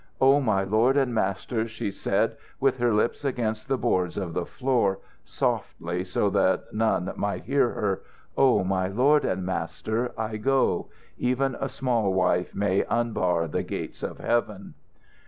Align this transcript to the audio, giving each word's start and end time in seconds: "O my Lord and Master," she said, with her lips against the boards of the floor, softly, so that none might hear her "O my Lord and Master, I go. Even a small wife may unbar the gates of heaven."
"O 0.19 0.39
my 0.41 0.63
Lord 0.63 0.97
and 0.97 1.13
Master," 1.13 1.67
she 1.67 1.91
said, 1.91 2.35
with 2.59 2.79
her 2.79 2.91
lips 2.91 3.23
against 3.23 3.67
the 3.67 3.77
boards 3.77 4.17
of 4.17 4.33
the 4.33 4.47
floor, 4.47 4.97
softly, 5.25 6.03
so 6.03 6.27
that 6.31 6.73
none 6.73 7.11
might 7.15 7.43
hear 7.43 7.69
her 7.73 8.01
"O 8.35 8.63
my 8.63 8.87
Lord 8.87 9.23
and 9.23 9.45
Master, 9.45 10.11
I 10.17 10.37
go. 10.37 10.87
Even 11.19 11.55
a 11.59 11.69
small 11.69 12.11
wife 12.15 12.55
may 12.55 12.83
unbar 12.89 13.47
the 13.47 13.61
gates 13.61 14.01
of 14.01 14.17
heaven." 14.17 14.73